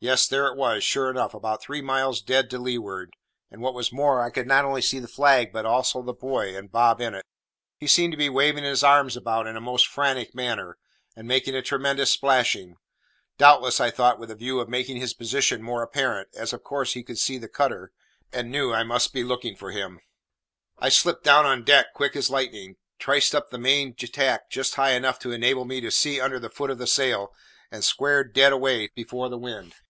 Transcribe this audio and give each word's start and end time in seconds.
Yes, 0.00 0.28
there 0.28 0.46
it 0.46 0.56
was, 0.56 0.84
sure 0.84 1.10
enough, 1.10 1.34
about 1.34 1.60
three 1.60 1.82
miles 1.82 2.22
dead 2.22 2.48
to 2.50 2.58
leeward; 2.60 3.16
and 3.50 3.60
what 3.62 3.74
was 3.74 3.90
more, 3.90 4.22
I 4.22 4.30
could 4.30 4.46
not 4.46 4.64
only 4.64 4.80
see 4.80 5.00
the 5.00 5.08
flag, 5.08 5.52
but 5.52 5.66
also 5.66 6.02
the 6.04 6.12
buoy, 6.12 6.54
and 6.54 6.70
Bob 6.70 7.00
in 7.00 7.16
it. 7.16 7.26
He 7.80 7.88
seemed 7.88 8.12
to 8.12 8.16
be 8.16 8.28
waving 8.28 8.62
his 8.62 8.84
arms 8.84 9.16
about 9.16 9.48
in 9.48 9.56
a 9.56 9.60
most 9.60 9.88
frantic 9.88 10.36
manner, 10.36 10.78
and 11.16 11.26
making 11.26 11.56
a 11.56 11.62
tremendous 11.62 12.12
splashing, 12.12 12.76
doubtless, 13.38 13.80
I 13.80 13.90
thought, 13.90 14.20
with 14.20 14.28
the 14.28 14.36
view 14.36 14.60
of 14.60 14.68
making 14.68 14.98
his 14.98 15.14
position 15.14 15.62
more 15.64 15.82
apparent, 15.82 16.28
as, 16.32 16.52
of 16.52 16.62
course, 16.62 16.92
he 16.92 17.02
could 17.02 17.18
see 17.18 17.36
the 17.36 17.48
cutter, 17.48 17.90
and 18.32 18.52
knew 18.52 18.72
I 18.72 18.84
must 18.84 19.12
be 19.12 19.24
looking 19.24 19.56
for 19.56 19.72
him. 19.72 19.98
I 20.78 20.90
slipped 20.90 21.24
down 21.24 21.44
on 21.44 21.64
deck, 21.64 21.86
quick 21.92 22.14
as 22.14 22.30
lightning, 22.30 22.76
triced 23.00 23.34
up 23.34 23.50
the 23.50 23.58
main 23.58 23.96
tack 23.96 24.48
just 24.48 24.76
high 24.76 24.92
enough 24.92 25.18
to 25.18 25.32
enable 25.32 25.64
me 25.64 25.80
to 25.80 25.90
see 25.90 26.20
under 26.20 26.38
the 26.38 26.50
foot 26.50 26.70
of 26.70 26.78
the 26.78 26.86
sail, 26.86 27.34
and 27.72 27.82
squared 27.82 28.32
dead 28.32 28.52
away 28.52 28.88
before 28.94 29.28
the 29.28 29.36
wind. 29.36 29.74